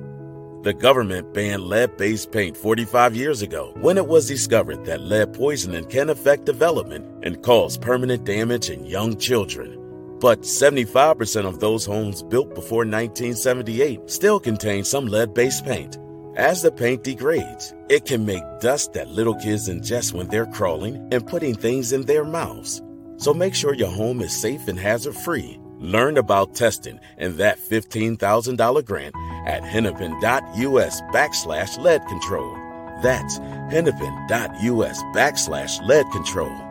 The 0.63 0.73
government 0.73 1.33
banned 1.33 1.63
lead 1.63 1.95
based 1.95 2.33
paint 2.33 2.57
45 2.57 3.15
years 3.15 3.41
ago 3.41 3.71
when 3.79 3.97
it 3.97 4.07
was 4.07 4.27
discovered 4.27 4.83
that 4.85 5.01
lead 5.01 5.33
poisoning 5.33 5.85
can 5.85 6.09
affect 6.09 6.45
development 6.45 7.05
and 7.25 7.41
cause 7.41 7.77
permanent 7.77 8.25
damage 8.25 8.69
in 8.69 8.85
young 8.85 9.17
children. 9.17 9.80
But 10.21 10.41
75% 10.41 11.45
of 11.47 11.59
those 11.59 11.83
homes 11.83 12.21
built 12.21 12.53
before 12.53 12.85
1978 12.85 14.07
still 14.07 14.39
contain 14.39 14.83
some 14.83 15.07
lead 15.07 15.33
based 15.33 15.65
paint. 15.65 15.97
As 16.37 16.61
the 16.61 16.71
paint 16.71 17.03
degrades, 17.03 17.73
it 17.89 18.05
can 18.05 18.23
make 18.23 18.43
dust 18.61 18.93
that 18.93 19.09
little 19.09 19.33
kids 19.33 19.67
ingest 19.67 20.13
when 20.13 20.27
they're 20.27 20.45
crawling 20.45 20.95
and 21.11 21.25
putting 21.25 21.55
things 21.55 21.91
in 21.91 22.03
their 22.03 22.23
mouths. 22.23 22.83
So 23.17 23.33
make 23.33 23.55
sure 23.55 23.73
your 23.73 23.89
home 23.89 24.21
is 24.21 24.39
safe 24.39 24.67
and 24.67 24.77
hazard 24.77 25.15
free. 25.15 25.59
Learn 25.79 26.19
about 26.19 26.53
testing 26.53 26.99
and 27.17 27.33
that 27.37 27.57
$15,000 27.57 28.85
grant 28.85 29.15
at 29.47 29.63
hennepin.us 29.63 31.01
backslash 31.11 31.77
lead 31.79 32.05
control. 32.07 32.55
That's 33.01 33.39
hennepin.us 33.71 35.01
backslash 35.15 35.87
lead 35.87 36.05
control. 36.11 36.70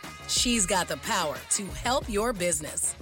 She's 0.31 0.65
got 0.65 0.87
the 0.87 0.95
power 0.97 1.35
to 1.51 1.65
help 1.83 2.07
your 2.07 2.31
business. 2.31 2.95